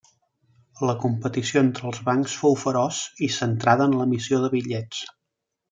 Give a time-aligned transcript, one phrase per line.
[0.89, 5.07] La competició entre els bancs, fou feroç, i centrada en l'emissió de bitllets.